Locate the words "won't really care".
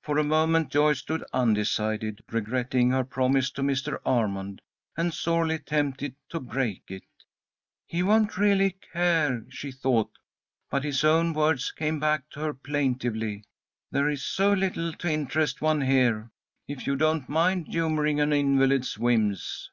8.02-9.44